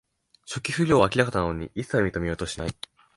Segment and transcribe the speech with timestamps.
[0.47, 2.75] 初期不良は明らかなのに、いっさい認めようとしない